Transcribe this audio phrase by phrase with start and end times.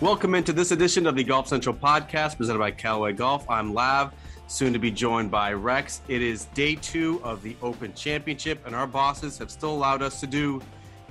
[0.00, 3.44] Welcome into this edition of the Golf Central podcast presented by Callaway Golf.
[3.50, 4.14] I'm Lav,
[4.46, 6.00] soon to be joined by Rex.
[6.08, 10.18] It is day two of the Open Championship, and our bosses have still allowed us
[10.20, 10.62] to do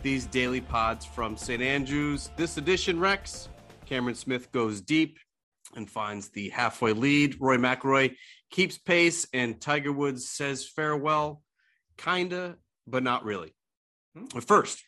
[0.01, 1.61] these daily pods from St.
[1.61, 2.31] Andrews.
[2.35, 3.49] This edition, Rex,
[3.85, 5.19] Cameron Smith goes deep
[5.75, 7.37] and finds the halfway lead.
[7.39, 8.15] Rory McIlroy
[8.49, 11.43] keeps pace, and Tiger Woods says farewell,
[11.99, 13.53] kinda, but not really.
[14.17, 14.25] Hmm.
[14.33, 14.83] But first,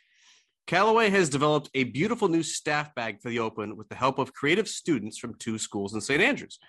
[0.71, 4.33] Callaway has developed a beautiful new staff bag for the Open with the help of
[4.33, 6.21] creative students from two schools in St.
[6.21, 6.59] Andrews.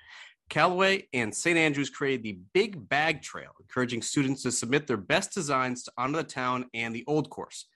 [0.51, 1.57] Callaway and St.
[1.57, 6.19] Andrews created the Big Bag Trail, encouraging students to submit their best designs to honor
[6.19, 7.67] the town and the old course.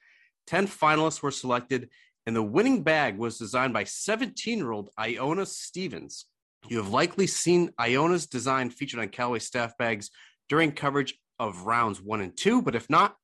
[0.48, 1.90] 10 finalists were selected,
[2.26, 6.24] and the winning bag was designed by 17 year old Iona Stevens.
[6.66, 10.10] You have likely seen Iona's design featured on Callaway staff bags
[10.48, 13.14] during coverage of rounds one and two, but if not,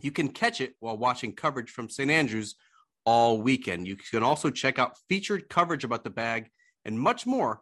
[0.00, 2.10] you can catch it while watching coverage from St.
[2.10, 2.54] Andrews
[3.04, 3.86] all weekend.
[3.86, 6.50] You can also check out featured coverage about the bag
[6.84, 7.60] and much more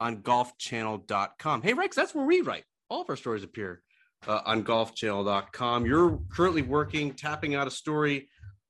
[0.00, 1.62] on golfchannel.com.
[1.62, 2.64] Hey, Rex, that's where we write.
[2.88, 3.82] All of our stories appear
[4.26, 5.86] uh, on golfchannel.com.
[5.86, 8.28] You're currently working, tapping out a story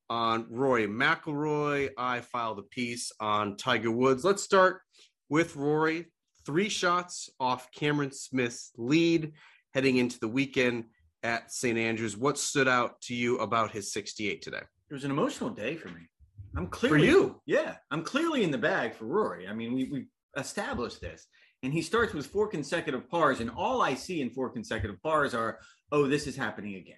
[0.09, 1.91] on Rory McIlroy.
[1.97, 4.25] I filed a piece on Tiger Woods.
[4.25, 4.81] Let's start
[5.29, 6.07] with Rory.
[6.45, 9.33] Three shots off Cameron Smith's lead
[9.73, 10.87] heading into the weekend
[11.23, 11.79] at St.
[11.79, 12.17] Andrews.
[12.17, 14.63] What stood out to you about his 68 today?
[14.91, 16.09] It was an emotional day for me.
[16.57, 17.41] I'm clearly For you?
[17.47, 19.47] Yeah, I'm clearly in the bag for Rory.
[19.47, 21.27] I mean, we we established this,
[21.63, 25.35] and he starts with four consecutive pars, and all I see in four consecutive pars
[25.35, 25.59] are,
[25.93, 26.97] oh, this is happening again.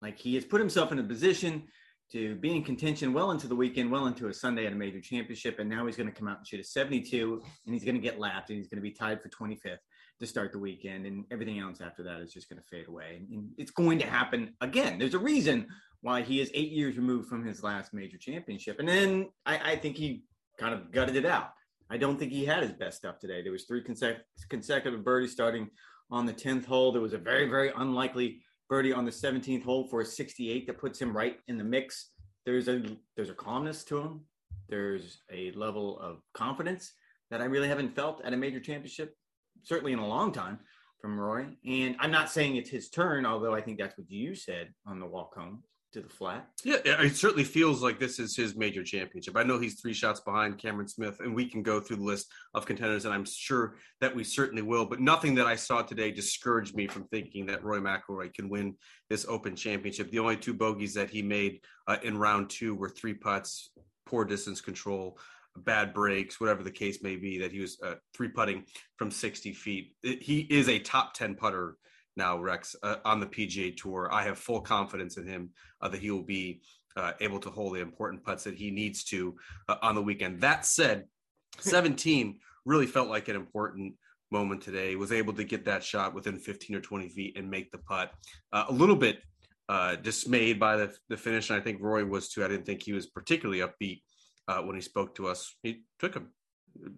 [0.00, 1.64] Like he has put himself in a position
[2.12, 5.00] to be in contention well into the weekend, well into a Sunday at a major
[5.00, 7.94] championship, and now he's going to come out and shoot a 72, and he's going
[7.94, 9.78] to get lapped, and he's going to be tied for 25th
[10.22, 13.20] to start the weekend, and everything else after that is just going to fade away.
[13.30, 14.98] And, it's going to happen again.
[14.98, 15.66] There's a reason
[16.00, 19.76] why he is eight years removed from his last major championship, and then I, I
[19.76, 20.24] think he
[20.58, 21.50] kind of gutted it out.
[21.90, 23.42] I don't think he had his best stuff today.
[23.42, 25.68] There was three consec- consecutive birdies starting
[26.10, 26.92] on the 10th hole.
[26.92, 30.78] There was a very, very unlikely birdie on the 17th hole for a 68 that
[30.78, 32.12] puts him right in the mix.
[32.46, 32.82] There's a
[33.16, 34.20] there's a calmness to him.
[34.68, 36.92] There's a level of confidence
[37.30, 39.14] that I really haven't felt at a major championship,
[39.62, 40.58] certainly in a long time
[41.00, 41.58] from Rory.
[41.66, 45.00] And I'm not saying it's his turn, although I think that's what you said on
[45.00, 45.62] the walk home
[45.92, 46.48] to the flat.
[46.64, 49.36] Yeah, it certainly feels like this is his major championship.
[49.36, 52.28] I know he's three shots behind Cameron Smith, and we can go through the list
[52.54, 54.86] of contenders, and I'm sure that we certainly will.
[54.86, 58.74] But nothing that I saw today discouraged me from thinking that Rory McIlroy can win
[59.10, 60.10] this Open Championship.
[60.10, 63.70] The only two bogeys that he made uh, in round two were three putts,
[64.06, 65.18] poor distance control,
[65.56, 67.38] bad breaks, whatever the case may be.
[67.38, 68.64] That he was uh, three putting
[68.96, 69.94] from 60 feet.
[70.02, 71.76] It, he is a top 10 putter
[72.16, 74.08] now, Rex, uh, on the PGA Tour.
[74.12, 76.60] I have full confidence in him uh, that he will be
[76.96, 79.34] uh, able to hold the important putts that he needs to
[79.68, 80.40] uh, on the weekend.
[80.40, 81.04] That said,
[81.58, 83.94] 17 really felt like an important
[84.30, 84.96] moment today.
[84.96, 88.12] Was able to get that shot within 15 or 20 feet and make the putt.
[88.52, 89.20] Uh, a little bit
[89.68, 92.44] uh, dismayed by the, the finish, and I think Rory was too.
[92.44, 94.02] I didn't think he was particularly upbeat
[94.46, 95.54] when he spoke to us.
[95.62, 96.22] He took a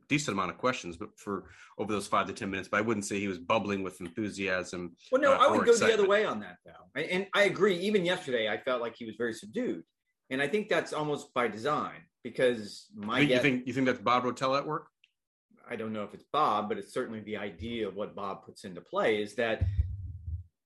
[0.08, 2.68] decent amount of questions, but for over those five to ten minutes.
[2.68, 4.96] But I wouldn't say he was bubbling with enthusiasm.
[5.10, 5.96] Well, no, uh, I would go excitement.
[5.96, 7.00] the other way on that, though.
[7.00, 7.76] And I agree.
[7.78, 9.82] Even yesterday, I felt like he was very subdued,
[10.30, 13.72] and I think that's almost by design because my You think, you guess, think you
[13.72, 14.88] think that's Bob Rotella at work?
[15.68, 18.64] I don't know if it's Bob, but it's certainly the idea of what Bob puts
[18.64, 19.62] into play is that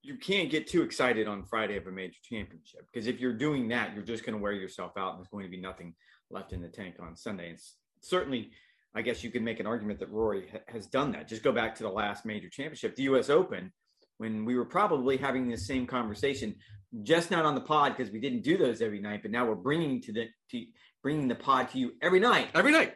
[0.03, 3.69] you can't get too excited on Friday of a major championship because if you're doing
[3.69, 5.95] that, you're just going to wear yourself out, and there's going to be nothing
[6.31, 7.51] left in the tank on Sunday.
[7.51, 7.59] And
[8.01, 8.51] certainly,
[8.95, 11.29] I guess you could make an argument that Rory ha- has done that.
[11.29, 13.31] Just go back to the last major championship, the U.S.
[13.31, 13.73] Open,
[14.19, 16.55] when we were probably having this same conversation,
[17.03, 19.55] just not on the pod because we didn't do those every night, but now we're
[19.55, 20.65] bringing to the to
[21.03, 22.49] bringing the pod to you every night.
[22.55, 22.95] Every night,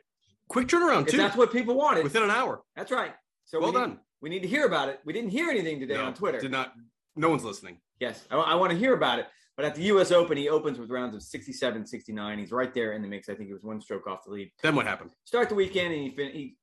[0.49, 1.17] quick turnaround too.
[1.19, 2.63] that's what people wanted, within an hour.
[2.75, 3.13] that's right.
[3.45, 3.99] So Well we need, done.
[4.23, 5.01] we need to hear about it.
[5.05, 6.41] We didn't hear anything today No, on Twitter.
[6.41, 6.73] Did not.
[7.17, 7.79] No one's listening.
[8.01, 9.27] Yes, I, I want to hear about it.
[9.57, 10.11] But at the U.S.
[10.11, 12.39] Open, he opens with rounds of 67, 69.
[12.39, 13.29] He's right there in the mix.
[13.29, 14.51] I think he was one stroke off the lead.
[14.63, 15.11] Then what happened?
[15.25, 16.57] Start the weekend, and he fin- he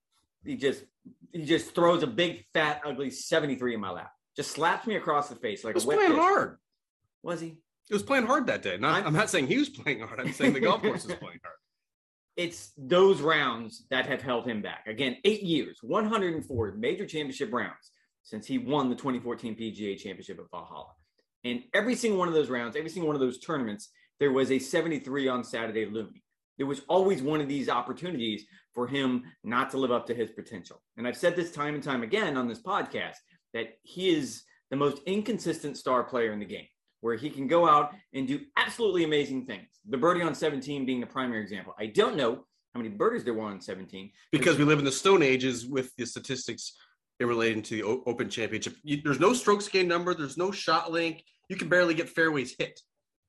[0.44, 0.83] he just
[1.31, 4.12] he just throws a big, fat, ugly 73 in my lap.
[4.36, 6.19] Just slaps me across the face like He was a wet playing pitch.
[6.19, 6.57] hard.
[7.24, 7.57] Was he?
[7.88, 8.77] He was playing hard that day.
[8.77, 10.19] Not, I'm- I'm, not saying he was playing hard.
[10.19, 11.56] I'm saying the golf course was playing hard.
[12.38, 14.88] It's those rounds that have held him back.
[14.88, 17.91] Again, eight years, 104 major championship rounds
[18.24, 20.94] since he won the 2014 PGA Championship at Valhalla.
[21.44, 23.89] And every single one of those rounds, every single one of those tournaments,
[24.19, 26.21] there was a 73 on Saturday looming.
[26.57, 30.30] There was always one of these opportunities for him not to live up to his
[30.31, 30.81] potential.
[30.97, 33.15] And I've said this time and time again on this podcast
[33.53, 36.68] that he is the most inconsistent star player in the game,
[37.00, 39.68] where he can go out and do absolutely amazing things.
[39.88, 41.74] The birdie on 17 being the primary example.
[41.80, 44.12] I don't know how many birdies there were on 17.
[44.31, 46.74] because we live in the stone ages with the statistics
[47.19, 48.75] in relating to the O- Open Championship.
[48.83, 50.13] You, there's no strokes gain number.
[50.13, 51.24] There's no shot link.
[51.50, 52.80] You can barely get fairways hit.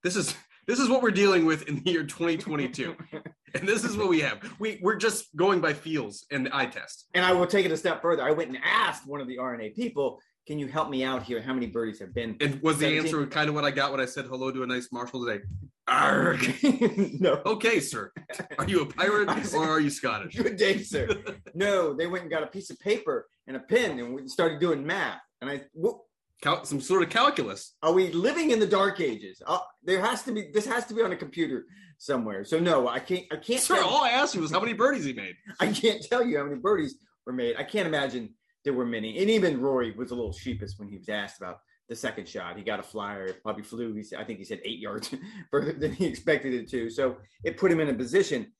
[0.03, 0.35] This is
[0.67, 2.95] this is what we're dealing with in the year 2022,
[3.55, 4.39] and this is what we have.
[4.59, 7.07] We we're just going by feels and eye test.
[7.15, 8.23] And I will take it a step further.
[8.23, 11.41] I went and asked one of the R&A people, "Can you help me out here?
[11.41, 14.01] How many birdies have been?" And was the answer kind of what I got when
[14.01, 15.43] I said hello to a nice marshal today?
[15.89, 17.21] Arrgh.
[17.21, 17.43] no.
[17.45, 18.13] Okay, sir.
[18.59, 20.37] Are you a pirate or are you Scottish?
[20.37, 21.09] Good day, sir.
[21.55, 24.61] no, they went and got a piece of paper and a pen and we started
[24.61, 25.21] doing math.
[25.41, 25.99] And I, wh-
[26.43, 27.75] Cal- some sort of calculus.
[27.83, 29.43] are we living in the dark ages?
[29.47, 30.51] Uh, there has to be.
[30.55, 31.65] This has to be on a computer
[31.99, 32.45] somewhere.
[32.45, 33.25] So no, I can't.
[33.31, 33.61] I can't.
[33.61, 35.35] Sir, tell- all I asked you was how many birdies he made.
[35.59, 36.95] I can't tell you how many birdies
[37.27, 37.57] were made.
[37.59, 38.35] I can't imagine
[38.65, 39.19] there were many.
[39.19, 42.57] And even Rory was a little sheepish when he was asked about the second shot.
[42.57, 43.95] He got a flyer, probably flew.
[43.95, 45.15] He said, I think he said eight yards
[45.51, 46.91] further than he expected it to.
[46.91, 48.53] So it put him in a position.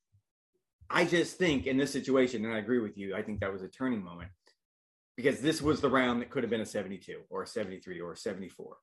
[0.89, 3.63] I just think in this situation, and I agree with you, I think that was
[3.63, 4.31] a turning moment
[5.17, 8.13] because this was the round that could have been a 72 or a 73 or
[8.13, 8.77] a 74.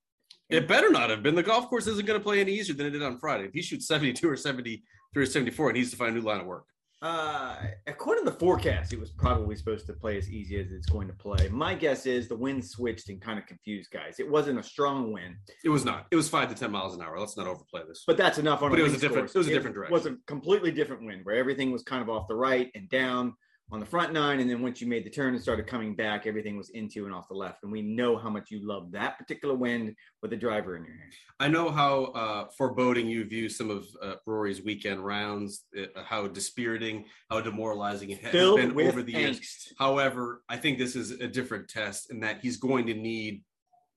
[0.50, 1.36] It better not have been.
[1.36, 3.46] The golf course isn't going to play any easier than it did on Friday.
[3.46, 6.40] If he shoots 72 or 73 or 74, he needs to find a new line
[6.40, 6.66] of work.
[7.02, 10.88] Uh, according to the forecast, it was probably supposed to play as easy as it's
[10.88, 11.48] going to play.
[11.50, 14.20] My guess is the wind switched and kind of confused guys.
[14.20, 16.08] It wasn't a strong wind, It was not.
[16.10, 17.20] It was five to 10 miles an hour.
[17.20, 18.04] Let's not overplay this.
[18.08, 18.72] but that's enough on.
[18.72, 19.36] But it was a different- course.
[19.36, 19.94] it was a different direction.
[19.94, 22.90] It was a completely different wind where everything was kind of off the right and
[22.90, 23.36] down
[23.70, 26.26] on the front nine, and then once you made the turn and started coming back,
[26.26, 27.64] everything was into and off the left.
[27.64, 30.96] And we know how much you love that particular wind with the driver in your
[30.96, 31.12] hand.
[31.42, 36.28] I know how uh, foreboding you view some of uh, Rory's weekend rounds, uh, how
[36.28, 39.74] dispiriting, how demoralizing it has Filled been over the years.
[39.78, 43.44] However, I think this is a different test in that he's going to need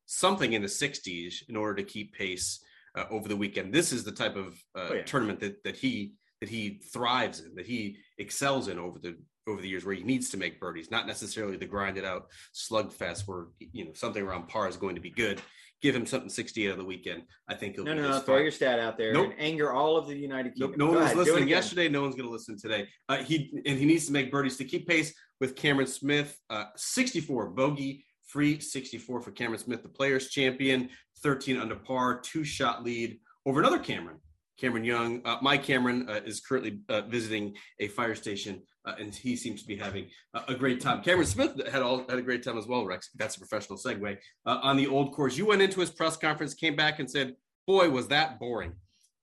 [0.07, 2.59] something in the 60s in order to keep pace
[2.97, 3.73] uh, over the weekend.
[3.73, 5.03] This is the type of uh, Oh, yeah.
[5.03, 9.17] tournament that that he that he thrives in, that he excels in over the
[9.51, 13.23] over the years, where he needs to make birdies, not necessarily the grinded out slugfest
[13.27, 15.41] where you know something around par is going to be good.
[15.83, 17.23] Give him something 68 on the weekend.
[17.49, 18.19] I think he'll No, be no, no.
[18.21, 19.31] Throw your stat out there Nope.
[19.33, 20.79] and anger all of the United No, Kingdom.
[20.79, 21.89] no Go one ahead, do listening yesterday.
[21.89, 22.87] No one's going to listen today.
[23.09, 26.37] Uh, he and he needs to make birdies to keep pace with Cameron Smith.
[26.51, 30.91] Uh, 64 bogey free, 64 for Cameron Smith, the Players Champion,
[31.23, 34.19] 13 under par, two shot lead over another Cameron.
[34.61, 39.15] Cameron Young, uh, my Cameron uh, is currently uh, visiting a fire station, uh, and
[39.15, 41.03] he seems to be having a, a great time.
[41.03, 42.85] Cameron Smith had all had a great time as well.
[42.85, 45.37] Rex, that's a professional segue uh, on the old course.
[45.37, 47.35] You went into his press conference, came back, and said,
[47.67, 48.73] "Boy, was that boring."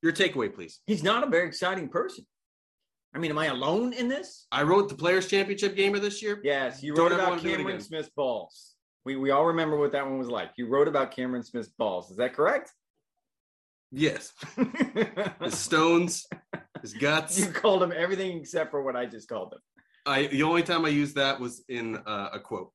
[0.01, 0.79] Your takeaway, please.
[0.87, 2.25] He's not a very exciting person.
[3.13, 4.47] I mean, am I alone in this?
[4.51, 6.39] I wrote the Players Championship gamer this year.
[6.43, 7.81] Yes, you Don't wrote about wanna do it Cameron.
[7.81, 8.73] Smith's balls.
[9.05, 10.51] We we all remember what that one was like.
[10.57, 12.09] You wrote about Cameron Smith's balls.
[12.09, 12.71] Is that correct?
[13.91, 14.33] Yes,
[15.41, 16.27] his stones,
[16.81, 17.39] his guts.
[17.39, 19.59] you called him everything except for what I just called him.
[20.05, 22.71] I the only time I used that was in uh, a quote.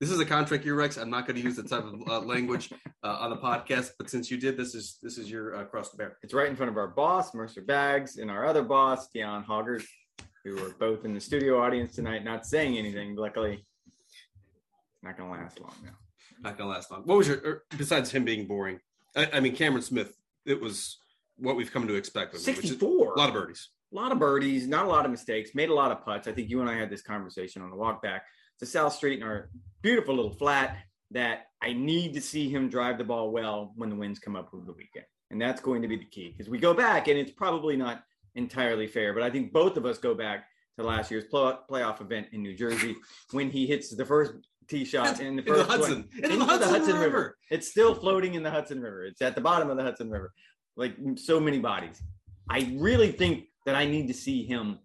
[0.00, 0.98] This is a contract year, Rex.
[0.98, 2.70] I'm not going to use that type of uh, language
[3.02, 5.90] uh, on the podcast, but since you did, this is this is your uh, cross
[5.90, 6.18] to bear.
[6.22, 9.84] It's right in front of our boss, Mercer Baggs, and our other boss, Dion Hoggart,
[10.44, 13.16] who are both in the studio audience tonight, not saying anything.
[13.16, 13.64] Luckily,
[15.02, 15.96] not going to last long now.
[16.40, 17.02] Not going to last long.
[17.04, 18.80] What was your er, besides him being boring?
[19.16, 20.14] I, I mean, Cameron Smith.
[20.46, 20.98] It was
[21.36, 22.34] what we've come to expect.
[22.34, 23.14] Of him, which is 64.
[23.14, 23.68] a lot of birdies.
[23.92, 26.28] a lot of birdies, not a lot of mistakes, made a lot of putts.
[26.28, 28.24] I think you and I had this conversation on the walk back
[28.60, 29.50] to South Street in our
[29.82, 30.78] beautiful little flat
[31.10, 34.50] that I need to see him drive the ball well when the winds come up
[34.52, 35.04] over the weekend.
[35.30, 38.02] And that's going to be the key because we go back and it's probably not
[38.34, 40.46] entirely fair, but I think both of us go back
[40.78, 42.96] to last year's play- playoff event in New Jersey
[43.32, 44.32] when he hits the first
[44.68, 46.08] tee shot in the the first swing Hudson.
[46.22, 47.36] Into the Hudson River.
[47.50, 49.04] It's still floating in the Hudson River.
[49.06, 50.32] It's at the bottom of the Hudson River,
[50.76, 52.00] like so many bodies.
[52.50, 54.78] I really think that I need to see him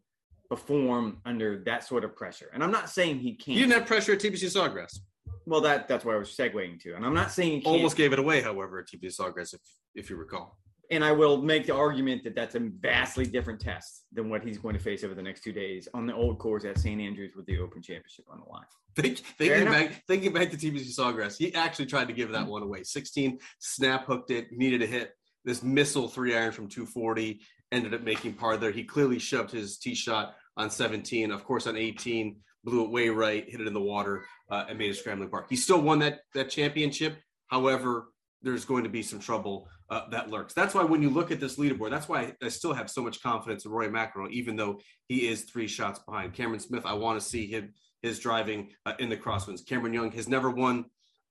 [0.49, 2.49] perform under that sort of pressure.
[2.53, 3.57] And I'm not saying he can't.
[3.57, 4.99] You didn't have pressure at TPC Sawgrass.
[5.45, 6.95] well, that that's where I was segueing to.
[6.95, 7.75] And I'm not saying he can't.
[7.75, 9.61] Almost gave it away, however, at TPC Sawgrass, if
[9.95, 10.57] if you recall.
[10.91, 14.57] And I will make the argument that that's a vastly different test than what he's
[14.57, 16.99] going to face over the next two days on the old course at St.
[16.99, 18.65] Andrews with the Open Championship on the line.
[18.97, 22.61] Think, thinking back, thinking back to TPC Sawgrass, he actually tried to give that one
[22.61, 22.83] away.
[22.83, 25.13] 16, snap hooked it, needed a hit.
[25.45, 27.39] This missile three iron from 240
[27.71, 28.71] ended up making par there.
[28.71, 31.31] He clearly shoved his tee shot on 17.
[31.31, 34.77] Of course, on 18, blew it way right, hit it in the water, uh, and
[34.77, 35.45] made a scrambling par.
[35.49, 37.17] He still won that that championship.
[37.47, 38.07] However,
[38.43, 40.53] there's going to be some trouble uh, that lurks.
[40.53, 43.21] That's why when you look at this leaderboard, that's why I still have so much
[43.21, 46.33] confidence in Rory McIlroy, even though he is three shots behind.
[46.33, 49.65] Cameron Smith, I want to see him his driving uh, in the crosswinds.
[49.65, 50.85] Cameron Young has never won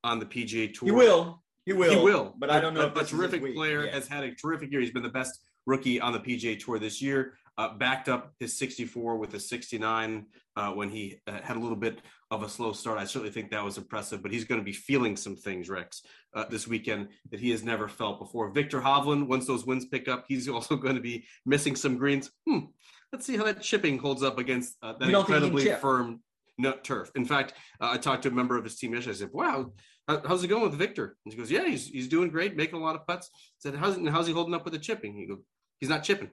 [0.05, 0.87] on the PGA Tour.
[0.87, 1.43] He will.
[1.67, 1.91] He will.
[1.91, 2.35] He will.
[2.39, 3.93] But I don't know A, if a this is his terrific player Yeah.
[3.93, 4.81] has had a terrific year.
[4.81, 7.35] He's been the best rookie on the PGA Tour this year.
[7.59, 10.27] Uh, backed up his 64 with a 69
[10.57, 12.01] uh, when he uh, had a little bit
[12.31, 12.99] of a slow start.
[12.99, 16.03] I certainly think that was impressive, but he's going to be feeling some things, Rex,
[16.35, 18.51] uh, this weekend that he has never felt before.
[18.51, 22.31] Viktor Hovland, once those wins pick up, he's also going to be missing some greens.
[22.49, 22.67] Hmm.
[23.13, 26.21] Let's see how that chipping holds up against uh, that incredibly firm
[26.59, 27.11] nut turf.
[27.17, 29.17] In fact, uh, I talked to a member of his team yesterday.
[29.17, 29.73] I said, "Wow,
[30.07, 32.83] how's it going with Viktor?" And he goes, "Yeah, he's he's doing great, making a
[32.83, 35.41] lot of putts." I said, "How's how's he holding up with the chipping?" He goes,
[35.81, 36.31] "He's not chipping,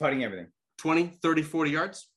[0.00, 0.46] putting everything,
[0.78, 2.09] 20, 30, 40 yards."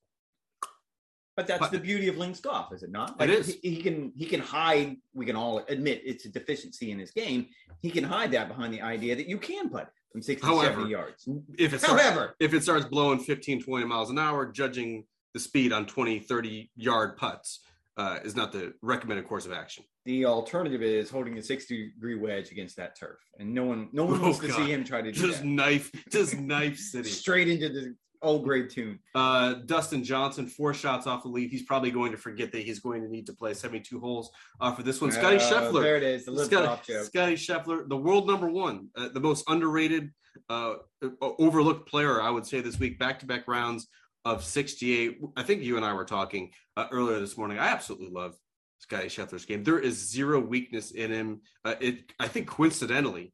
[1.36, 3.20] But that's the beauty of links golf, is it not?
[3.20, 3.58] Like, it is.
[3.62, 4.98] He, he, can he can hide.
[5.14, 7.48] We can all admit it's a deficiency in his game.
[7.82, 10.92] He can hide that behind the idea that you can putt from 60, However, 70
[10.92, 11.28] yards.
[11.58, 15.40] If it starts, However, if it starts blowing 15, 20 miles an hour, judging the
[15.40, 17.62] speed on 20, 30 yard putts
[17.98, 19.84] uh, is not the recommended course of action.
[20.06, 24.06] The alternative is holding a 60 degree wedge against that turf, and no one, no
[24.06, 24.48] one oh, wants God.
[24.48, 25.46] to see him try to just that.
[25.46, 29.00] knife, just knife city straight into the Auld Grey Toon.
[29.14, 31.52] Uh, Dustin Johnson, four shots off the lead.
[31.52, 34.74] He's probably going to forget that he's going to need to play 72 holes uh,
[34.74, 35.12] for this one.
[35.12, 35.82] Scotty uh, Scheffler.
[35.82, 36.26] There it is.
[36.26, 40.12] Scotty, Scotty Scheffler, the world number one, uh, the most underrated,
[40.50, 40.76] uh,
[41.22, 42.98] overlooked player, I would say, this week.
[42.98, 43.88] Back to back rounds
[44.26, 45.20] of 68.
[45.36, 47.60] I think you and I were talking uh, earlier this morning.
[47.60, 48.36] I absolutely love
[48.80, 49.64] Scotty Scheffler's game.
[49.64, 51.42] There is zero weakness in him.
[51.66, 53.34] Uh, it, I think coincidentally,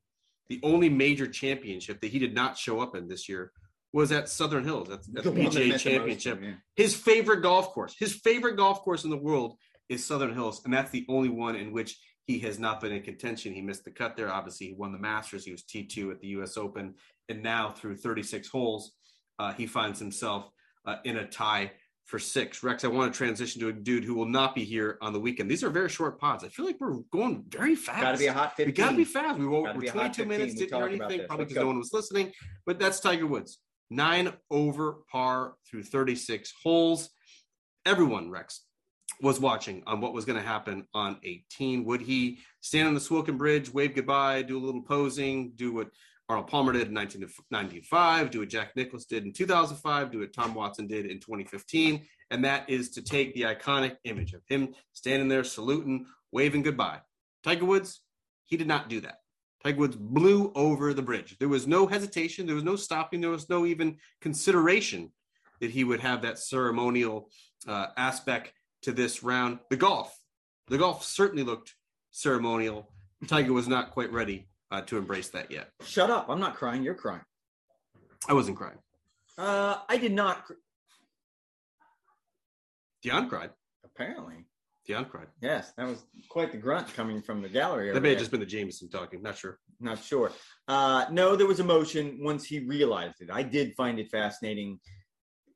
[0.49, 3.51] the only major championship that he did not show up in this year
[3.93, 6.39] was at Southern Hills at, at the, the PGA Championship.
[6.39, 6.55] Most, yeah.
[6.75, 10.73] His favorite golf course, his favorite golf course in the world is Southern Hills, and
[10.73, 13.53] that's the only one in which he has not been in contention.
[13.53, 14.31] He missed the cut there.
[14.31, 15.45] Obviously, he won the Masters.
[15.45, 16.57] He was T2 at the U.S.
[16.57, 16.93] Open,
[17.27, 18.91] and now through 36 holes,
[19.39, 20.47] uh, he finds himself
[20.85, 21.71] uh, in a tie
[22.05, 22.63] for six.
[22.63, 25.19] Rex, I want to transition to a dude who will not be here on the
[25.19, 25.49] weekend.
[25.49, 26.43] These are very short pods.
[26.43, 28.01] I feel like we're going very fast.
[28.01, 28.65] Got to be a hot 15.
[28.65, 29.39] We got to be fast.
[29.39, 32.31] We were, we're 22 minutes, didn't hear anything, probably because no one was listening.
[32.65, 37.09] But that's Tiger Woods nine over par through 36 holes.
[37.85, 38.61] Everyone, Rex,
[39.21, 41.85] was watching on what was going to happen on 18.
[41.85, 45.89] Would he stand on the Swilcan Bridge, wave goodbye, do a little posing, do what
[46.29, 50.53] Arnold Palmer did in 1995, do what Jack Nicklaus did in 2005, do what Tom
[50.53, 55.27] Watson did in 2015, and that is to take the iconic image of him standing
[55.27, 56.99] there saluting, waving goodbye.
[57.43, 58.01] Tiger Woods,
[58.45, 59.18] he did not do that.
[59.63, 61.37] Tiger Woods blew over the bridge.
[61.37, 62.45] There was no hesitation.
[62.45, 63.19] There was no stopping.
[63.21, 65.11] There was no even consideration
[65.59, 67.29] that he would have that ceremonial
[67.67, 69.59] uh, aspect to this round.
[69.69, 70.17] The golf,
[70.67, 71.75] the golf certainly looked
[72.11, 72.89] ceremonial.
[73.27, 75.71] Tiger was not quite ready uh, to embrace that yet.
[75.83, 76.29] Shut up!
[76.29, 76.83] I'm not crying.
[76.83, 77.21] You're crying.
[78.29, 78.77] I wasn't crying.
[79.37, 80.45] Uh, I did not.
[80.45, 80.53] Cr-
[83.01, 83.49] Dion cried.
[83.83, 84.45] Apparently.
[84.89, 85.27] Dion cried.
[85.39, 87.93] Yes, that was quite the grunt coming from the gallery.
[87.93, 89.21] That may have just been the Jameson talking.
[89.21, 89.59] Not sure.
[89.79, 90.31] Not sure.
[90.67, 93.29] Uh, no, there was emotion once he realized it.
[93.31, 94.79] I did find it fascinating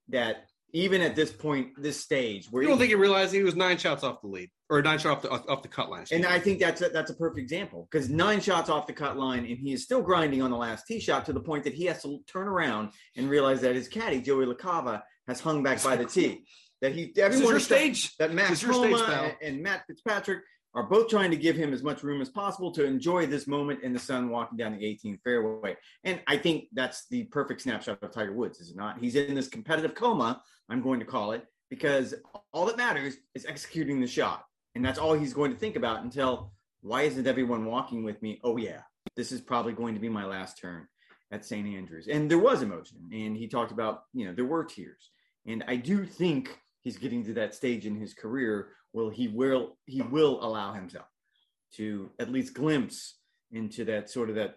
[0.09, 3.41] that even at this point, this stage, where you don't he, think he realized he
[3.41, 6.05] was nine shots off the lead or nine shots off the, off the cut line.
[6.11, 9.17] And I think that's a, that's a perfect example because nine shots off the cut
[9.17, 11.73] line, and he is still grinding on the last tee shot to the point that
[11.73, 15.81] he has to turn around and realize that his caddy Joey LaCava has hung back
[15.83, 16.45] by the tee
[16.83, 20.39] that he everyone stage that Max Homa and, and Matt Fitzpatrick
[20.75, 23.83] are both trying to give him as much room as possible to enjoy this moment
[23.83, 25.77] in the sun walking down the 18th fairway.
[26.03, 28.99] And I think that's the perfect snapshot of Tiger Woods, is it not?
[28.99, 32.15] He's in this competitive coma, I'm going to call it, because
[32.51, 34.43] all that matters is executing the shot.
[34.75, 38.41] And that's all he's going to think about until why isn't everyone walking with me?
[38.43, 38.81] Oh, yeah,
[39.15, 40.87] this is probably going to be my last turn
[41.31, 41.65] at St.
[41.65, 42.07] Andrews.
[42.07, 42.97] And there was emotion.
[43.13, 45.11] And he talked about, you know, there were tears.
[45.45, 49.77] And I do think he's getting to that stage in his career will he will
[49.85, 51.07] he will allow himself
[51.75, 53.17] to at least glimpse
[53.51, 54.55] into that sort of that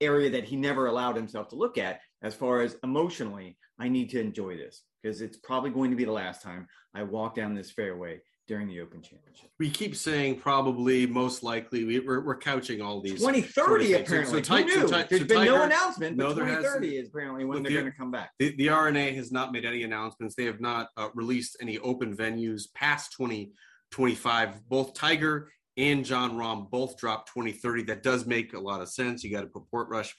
[0.00, 4.10] area that he never allowed himself to look at as far as emotionally i need
[4.10, 7.54] to enjoy this because it's probably going to be the last time i walk down
[7.54, 8.20] this fairway
[8.50, 9.48] during the Open Championship.
[9.60, 11.84] We keep saying probably, most likely.
[11.84, 13.20] We, are we're couching all these.
[13.20, 14.42] 2030 apparently.
[14.42, 14.88] So, so, Who knew?
[14.88, 17.92] So, There's been Tiger, no announcement, but no, 2030 is apparently when they're the, going
[17.92, 18.32] to come back.
[18.40, 20.34] The, the, R&A has not made any announcements.
[20.34, 24.68] They have not uh, released any open venues past 2025.
[24.68, 27.84] Both Tiger and Jon Rahm both dropped 2030.
[27.84, 29.22] That does make a lot of sense.
[29.22, 30.10] You got to put Portrush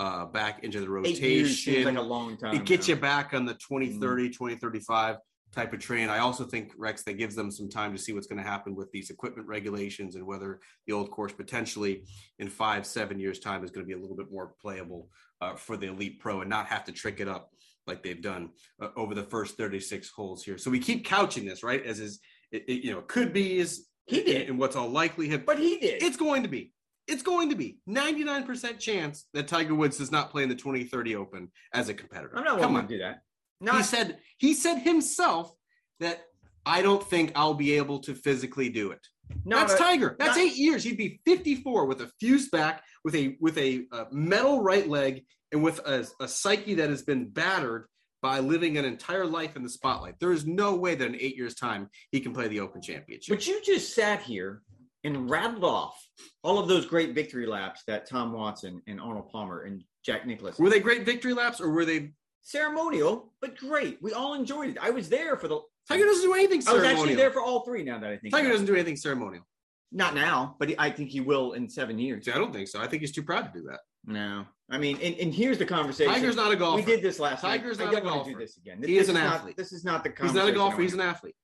[0.00, 1.24] uh, back into the rotation.
[1.24, 2.56] Eight years seems like a long time.
[2.56, 2.94] It gets now.
[2.94, 4.32] you back on the 2030, mm.
[4.32, 5.18] 2035
[5.56, 6.10] type of train.
[6.10, 8.76] I also think Rex that gives them some time to see what's going to happen
[8.76, 12.04] with these equipment regulations and whether the old course potentially
[12.38, 15.08] in five, seven years time is going to be a little bit more playable
[15.40, 17.50] uh, for the elite pro and not have to trick it up
[17.86, 18.50] like they've done
[18.82, 20.58] uh, over the first 36 holes here.
[20.58, 22.20] So we keep couching this right as is,
[22.52, 25.78] it, it, you know, could be is he did and what's all likelihood, but he
[25.78, 26.02] did.
[26.02, 26.72] It's going to be.
[27.08, 31.16] it's going to be 99% chance that Tiger Woods does not play in the 2030
[31.16, 32.36] Open as a competitor.
[32.36, 32.82] I'm not Come on.
[32.82, 33.22] to do that.
[33.60, 35.52] He said he said himself
[36.00, 36.24] that
[36.64, 39.00] I don't think I'll be able to physically do it.
[39.44, 40.16] not That's Tiger.
[40.18, 40.84] That's not- eight years.
[40.84, 45.24] He'd be 54 with a fused back, with a with a uh, metal right leg,
[45.52, 47.86] and with a, a psyche that has been battered
[48.22, 50.14] by living an entire life in the spotlight.
[50.18, 53.36] There is no way that in eight years' time he can play the Open Championship.
[53.36, 54.62] But you just sat here
[55.04, 55.96] and rattled off
[56.42, 60.58] all of those great victory laps that Tom Watson and Arnold Palmer and Jack Nicklaus.
[60.58, 62.12] were they great victory laps, or were they?
[62.46, 63.98] Ceremonial, but great.
[64.00, 64.78] We all enjoyed it.
[64.80, 65.58] I was there for the.
[65.88, 66.88] Tiger doesn't do anything ceremonial.
[66.90, 67.82] I was actually there for all three.
[67.82, 69.44] Now that I think, Tiger doesn't do anything ceremonial.
[69.90, 72.24] Not now, but I think he will in seven years.
[72.26, 72.80] See, I don't think so.
[72.80, 73.80] I think he's too proud to do that.
[74.04, 76.12] No, I mean, and, and here's the conversation.
[76.12, 76.76] Tiger's not a golfer.
[76.76, 77.86] We did this last Tiger's night.
[77.86, 78.38] not I a don't want to golfer.
[78.38, 78.80] do this again.
[78.80, 79.56] This, He is an not- athlete.
[79.56, 80.12] this is not the.
[80.22, 80.82] He's not a golfer.
[80.82, 81.34] He's an athlete.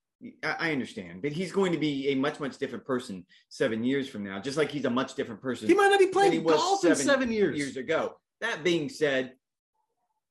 [0.44, 4.08] I I understand, but he's going to be a much, much different person seven years
[4.08, 6.84] from now, just like he's a much different person He might not be playing golf
[6.84, 7.58] in seven years.
[7.58, 8.14] years ago.
[8.40, 9.32] That being said,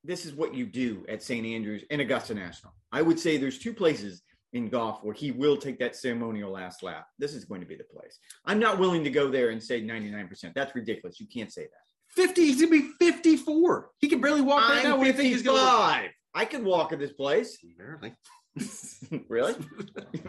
[0.03, 1.45] this is what you do at St.
[1.45, 2.73] Andrews and Augusta National.
[2.91, 4.21] I would say there's two places
[4.53, 7.07] in golf where he will take that ceremonial last lap.
[7.19, 8.17] This is going to be the place.
[8.45, 10.53] I'm not willing to go there and say 99%.
[10.53, 11.19] That's ridiculous.
[11.19, 11.81] You can't say that.
[12.09, 13.89] 50, he's gonna be 54.
[13.99, 14.93] He can barely walk right now.
[14.93, 16.09] I'm What do you think he's gonna 55.
[16.33, 17.57] I could walk at this place.
[17.77, 18.13] Barely.
[19.29, 19.55] really?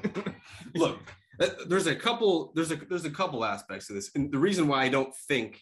[0.74, 1.00] Look,
[1.40, 2.52] uh, there's a couple.
[2.54, 5.60] There's a there's a couple aspects to this, and the reason why I don't think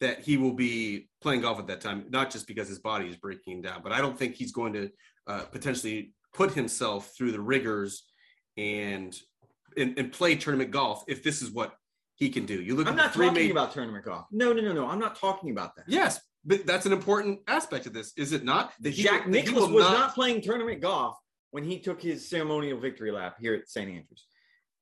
[0.00, 3.16] that he will be playing golf at that time, not just because his body is
[3.16, 4.90] breaking down, but I don't think he's going to
[5.26, 8.04] uh, potentially put himself through the rigors
[8.56, 9.16] and,
[9.76, 11.74] and and play tournament golf if this is what
[12.16, 12.60] he can do.
[12.60, 14.26] You look I'm not talking about tournament golf.
[14.30, 14.86] No, no, no, no.
[14.86, 15.84] I'm not talking about that.
[15.88, 18.72] yes, but that's an important aspect of this, is it not?
[18.80, 21.16] That Jack he Nicklaus was not, playing tournament golf
[21.50, 23.88] when he took his ceremonial victory lap here at St.
[23.88, 24.26] Andrews.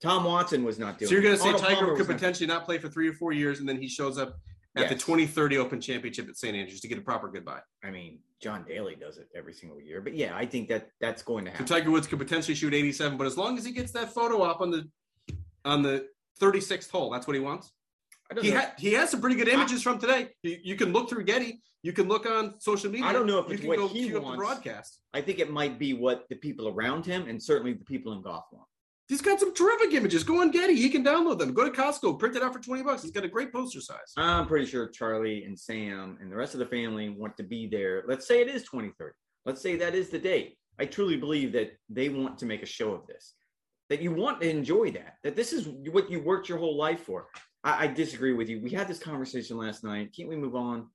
[0.03, 1.09] Tom Watson was not doing.
[1.09, 3.09] So you're going to say Tiger Palmer could was not- potentially not play for three
[3.09, 4.35] or four years, and then he shows up
[4.77, 6.57] at the 2030 Open Championship at St.
[6.57, 7.61] Andrews to get a proper goodbye.
[7.85, 11.23] I mean, John Daly does it every single year, but yeah, I think that that's
[11.23, 11.67] going to So happen.
[11.67, 14.61] Tiger Woods could potentially shoot 87, but as long as he gets that photo op
[14.61, 14.89] on the
[15.65, 16.07] on the
[16.41, 17.73] 36th hole, that's what he wants.
[18.41, 20.29] He had he has some pretty good images from today.
[20.43, 21.61] You, you can look through Getty.
[21.83, 23.07] You can look on social media.
[23.07, 24.39] I don't know if you it's can what go he queue up the wants.
[24.39, 25.01] broadcast.
[25.13, 28.23] I think it might be what the people around him and certainly the people in
[28.23, 28.67] golf want.
[29.09, 30.25] He's got some terrific images.
[30.25, 30.75] Go on Getty.
[30.77, 31.53] He can download them.
[31.53, 33.03] Go to Costco, print it out for 20 bucks.
[33.03, 34.13] He's got a great poster size.
[34.17, 37.67] I'm pretty sure Charlie and Sam and the rest of the family want to be
[37.67, 38.05] there.
[38.07, 39.13] Let's say it is 2030.
[39.45, 40.57] Let's say that is the date.
[40.79, 43.35] I truly believe that they want to make a show of this,
[43.91, 47.01] that you want to enjoy that, that this is what you worked your whole life
[47.01, 47.27] for.
[47.65, 48.61] I, I disagree with you.
[48.63, 50.15] We had this conversation last night.
[50.17, 50.89] Can't we move on?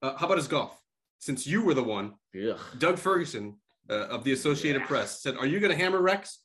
[0.00, 0.80] Uh, how about his golf?
[1.18, 2.58] Since you were the one Ugh.
[2.78, 3.56] Doug Ferguson
[3.90, 4.88] uh, of the Associated Yeah.
[4.88, 6.38] Press said, "Are you going to hammer Rex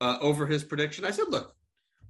[0.00, 1.54] uh, over his prediction?" I said, "Look,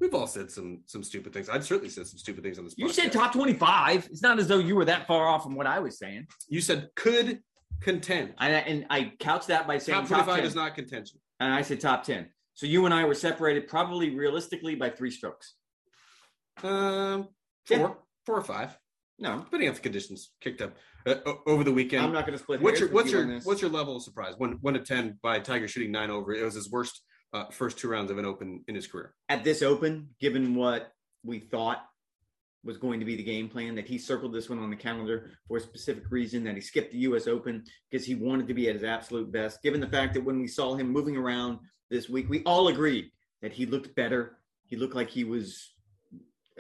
[0.01, 1.49] we've all said some some stupid things.
[1.49, 2.75] I've certainly said some stupid things on this.
[2.77, 2.93] You podcast.
[2.93, 4.07] said top 25.
[4.11, 6.27] It's not as though you were that far off from what I was saying.
[6.49, 7.41] You said could
[7.81, 8.35] contend.
[8.39, 10.47] I, and I couched that by saying Top top, twenty five 10.
[10.47, 11.21] is not contention.
[11.41, 12.29] and I said top 10.
[12.55, 15.55] So you and I were separated probably realistically by three strokes.
[16.63, 17.29] Um,
[17.67, 17.89] four, Yeah.
[18.25, 18.79] four or five,
[19.19, 20.75] No, depending on the conditions kicked up
[21.07, 22.05] uh, over the weekend.
[22.05, 24.35] I'm not going to split what's your what's you your what's your level of surprise?
[24.39, 26.33] One one to ten by Tiger shooting nine over.
[26.33, 29.15] It was his worst uh, first two rounds of an Open in his career.
[29.29, 31.85] at this open, given what we thought
[32.65, 35.31] was going to be the game plan, that he circled this one on the calendar
[35.47, 38.69] for a specific reason, that he skipped the US Open because he wanted to be
[38.69, 41.59] at his absolute best, given the fact that when we saw him moving around
[41.91, 43.11] this week, we all agreed
[43.43, 44.39] that he looked better.
[44.67, 45.75] He looked like he was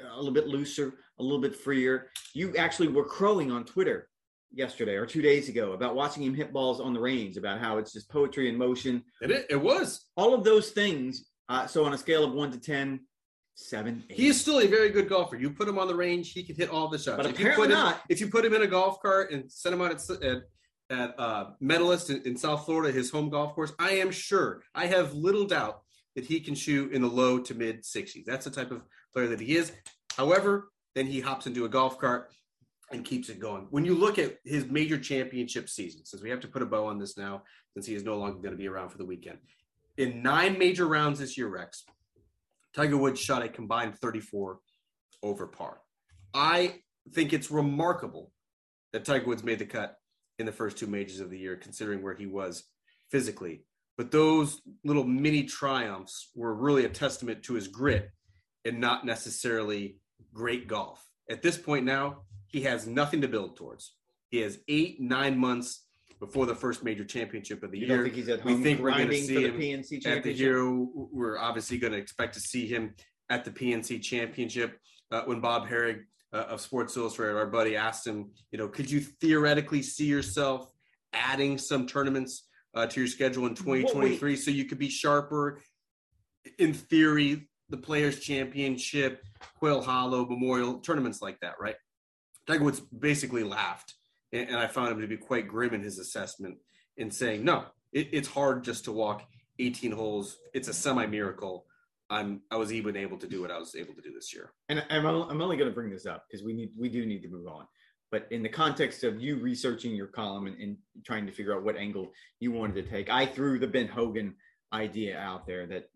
[0.00, 2.11] a little bit looser, a little bit freer.
[2.35, 4.09] You actually were crowing on Twitter
[4.57, 7.79] yesterday or two days ago about watching him hit balls on the range, about how
[7.79, 10.07] it's just poetry in motion it, it was.
[10.16, 11.27] all of those things.
[11.49, 13.01] Uh, so on a scale of one to ten,
[13.55, 14.16] seven, eight.
[14.16, 15.37] He is still a very good golfer.
[15.37, 17.19] You put him on the range, he can hit all the shots.
[17.19, 18.01] But if you apparently put him, not.
[18.09, 20.42] If you put him in a golf cart and send him out at, at,
[20.90, 24.87] at uh, Medalist in, in South Florida, his home golf course, I am sure, I
[24.87, 25.83] have little doubt
[26.16, 28.25] that he can shoot in the low to mid 60s.
[28.25, 29.73] That's the type of player that he is.
[30.16, 32.31] However, then he hops into a golf cart
[32.92, 33.66] and keeps it going.
[33.70, 36.87] When you look at his major championship season, since we have to put a bow
[36.87, 37.42] on this now,
[37.75, 39.38] since he is no longer going to be around for the weekend,
[39.96, 41.85] in nine major rounds this year, Rex,
[42.75, 44.59] Tiger Woods shot a combined 34
[45.22, 45.79] over par.
[46.35, 46.81] I
[47.12, 48.31] think it's remarkable
[48.92, 49.96] that Tiger Woods made the cut
[50.38, 52.64] in the first two majors of the year, considering where he was
[53.11, 53.64] physically.
[53.96, 58.11] But those little mini triumphs were really a testament to his grit
[58.64, 59.96] and not necessarily
[60.35, 61.03] great golf.
[61.31, 63.94] At this point now, he has nothing to build towards.
[64.28, 65.87] He has eight, nine months
[66.18, 68.80] before the first major championship of the You year don't think he's at we think
[68.80, 70.37] we're gonna grinding see the him PNC at the championship?
[70.37, 70.88] Hero.
[70.94, 72.94] We're obviously going to expect to see him
[73.28, 74.78] at the PNC Championship
[75.11, 78.90] uh, when Bob Harig uh, of Sports Illustrated, our buddy asked him, you know, could
[78.90, 80.70] you theoretically see yourself
[81.12, 85.61] adding some tournaments uh, to your schedule in 2023 so you could be sharper?
[86.59, 89.24] In theory, the Players Championship,
[89.59, 91.74] Quail Hollow, Memorial tournaments like that, right?
[92.46, 93.94] Tiger Woods basically laughed,
[94.32, 96.59] and, and I found him to be quite grim in his assessment
[96.96, 99.22] in saying, "No, it, it's hard just to walk
[99.59, 100.38] 18 holes.
[100.54, 101.66] It's a semi miracle.
[102.09, 104.52] I'm I was even able to do what I was able to do this year."
[104.68, 107.22] And I'm I'm only going to bring this up because we need we do need
[107.22, 107.66] to move on.
[108.11, 111.64] But in the context of you researching your column and, and trying to figure out
[111.64, 114.37] what angle you wanted to take, I threw the Ben Hogan
[114.72, 115.88] idea out there that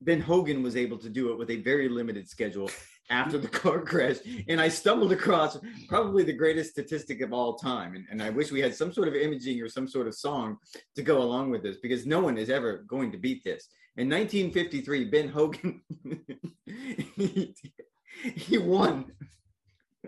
[0.00, 2.70] Ben Hogan was able to do it with a very limited schedule
[3.10, 4.16] after the car crash.
[4.48, 7.94] And I stumbled across probably the greatest statistic of all time.
[7.94, 10.58] And, and I wish we had some sort of imaging or some sort of song
[10.96, 13.68] to go along with this because no one is ever going to beat this.
[13.96, 15.80] In 1953, Ben Hogan,
[17.16, 17.54] he,
[18.36, 19.06] he won.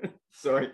[0.33, 0.71] Sorry.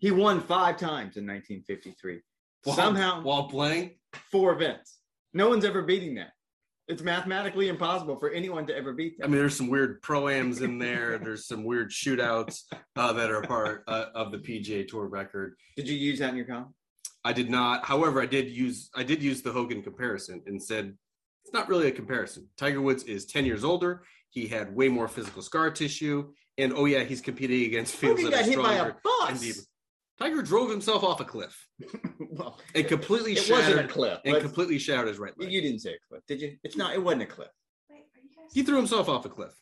[0.00, 2.20] He won five times in 1953.
[2.64, 3.92] While, Somehow, while playing,
[4.32, 4.98] four events.
[5.32, 6.32] No one's ever beating that.
[6.88, 9.24] It's mathematically impossible for anyone to ever beat that.
[9.24, 11.18] I mean, there's some weird proams in there.
[11.18, 12.62] There's some weird shootouts
[12.96, 15.54] uh, that are part uh, of the PGA Tour record.
[15.76, 16.74] Did you use that in your column?
[17.24, 17.84] I did not.
[17.84, 20.96] However, I did use I did use the Hogan comparison and said
[21.44, 22.48] it's not really a comparison.
[22.56, 24.02] Tiger Woods is 10 years older.
[24.30, 28.30] He had way more physical scar tissue, and oh yeah, he's competing against fields Hogan
[28.30, 29.66] that got are hit by a stronger bus.
[30.18, 30.30] Deeper.
[30.30, 31.68] Tiger drove himself off a cliff
[32.30, 34.18] well, and completely it wasn't a cliff.
[34.24, 35.52] and completely shattered his right leg.
[35.52, 36.56] you didn't say a cliff, did you?
[36.62, 36.94] It's not.
[36.94, 37.48] It wasn't a cliff.
[37.90, 38.52] Wait, are you guys?
[38.52, 39.54] He threw himself off a cliff.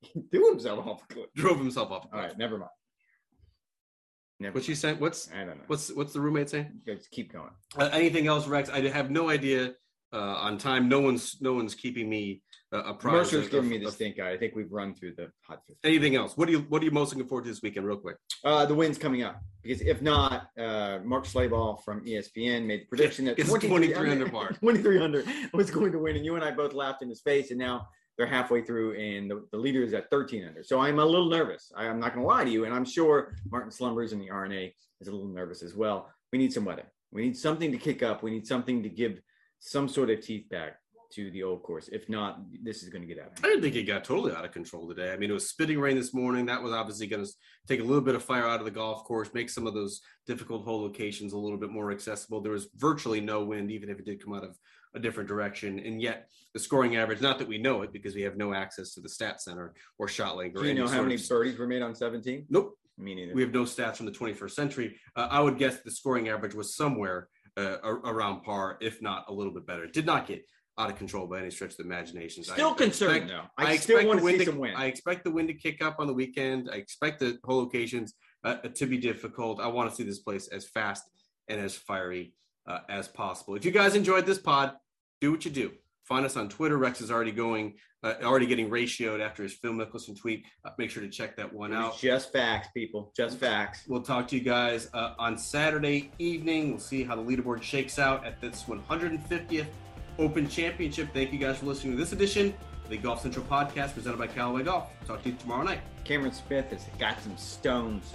[0.00, 1.26] He threw himself off a cliff.
[1.36, 2.24] Drove himself off a cliff.
[2.24, 2.70] right, never mind.
[4.38, 4.54] Never.
[4.54, 4.96] What's she saying?
[4.98, 5.30] What's.
[5.30, 5.64] I don't know.
[5.66, 6.80] what's what's the roommate saying?
[6.86, 7.50] Just keep going.
[7.76, 8.70] Uh, anything else, Rex?
[8.70, 9.74] I have no idea
[10.12, 10.88] uh, on time.
[10.88, 12.42] No one's no one's keeping me
[12.72, 13.32] uh, apprised.
[13.32, 14.32] Mercer's giving me the stink eye.
[14.32, 15.88] I think we've run through the hot fifty.
[15.88, 16.36] Anything else?
[16.36, 18.16] What do you what are you most looking forward to this weekend, real quick?
[18.44, 22.86] Uh, the wind's coming up because if not, uh, Mark Slayball from ESPN made the
[22.86, 24.48] prediction that twenty three hundred 23 under par.
[24.60, 27.50] 2300 was going to win, and you and I both laughed in his face.
[27.50, 27.88] And now
[28.20, 30.62] they're halfway through, and the, the leader is at 13 under.
[30.62, 31.72] So I'm a little nervous.
[31.74, 34.28] I, am not going to lie to you, and I'm sure Martin Slumbers in the
[34.30, 36.06] R&A is a little nervous as well.
[36.30, 36.84] We need some weather.
[37.12, 38.22] We need something to kick up.
[38.22, 39.22] We need something to give
[39.60, 40.76] some sort of teeth back
[41.12, 41.88] to the old course.
[41.92, 44.44] If not, this is going to get out I didn't think it got totally out
[44.44, 45.12] of control today.
[45.12, 46.46] I mean, it was spitting rain this morning.
[46.46, 47.30] That was obviously going to
[47.66, 50.00] take a little bit of fire out of the golf course, make some of those
[50.26, 52.40] difficult hole locations a little bit more accessible.
[52.40, 54.56] There was virtually no wind, even if it did come out of
[54.94, 55.80] a different direction.
[55.80, 58.94] And yet, the scoring average, not that we know it because we have no access
[58.94, 61.58] to the stat center or shot link or Do you know how many of- birdies
[61.58, 62.46] were made on 17?
[62.48, 62.76] Nope.
[62.98, 63.32] Me neither.
[63.34, 65.00] We have no stats from the 21st century.
[65.16, 67.28] Uh, I would guess the scoring average was somewhere
[67.60, 69.86] uh, around par, if not a little bit better.
[69.86, 70.44] Did not get
[70.78, 72.42] out of control by any stretch of the imagination.
[72.48, 73.64] I Still concerned expect- though.
[73.64, 74.76] I, I, still expect want the to wind see to, some wind.
[74.76, 76.70] I expect the wind to kick up on the weekend.
[76.72, 79.60] I expect the whole locations uh, to be difficult.
[79.60, 81.04] I want to see this place as fast
[81.48, 82.34] and as fiery
[82.66, 83.56] uh, as possible.
[83.56, 84.72] If you guys enjoyed this pod,
[85.20, 85.72] do what you do.
[86.04, 86.76] Find us on Twitter.
[86.76, 90.44] Rex is already going, uh, already getting ratioed after his Phil Mickelson tweet.
[90.64, 91.98] Uh, make sure to check that one out.
[91.98, 93.12] just facts, people.
[93.16, 93.84] Just facts.
[93.86, 96.70] We'll talk to you guys uh, on Saturday evening.
[96.70, 99.66] We'll see how the leaderboard shakes out at this 150th
[100.18, 101.08] Open Championship.
[101.14, 104.26] Thank you guys for listening to this edition of the Golf Central podcast presented by
[104.26, 104.88] Callaway Golf.
[105.06, 105.80] Talk to you tomorrow night.
[106.04, 108.12] Cameron Smith has got some stones.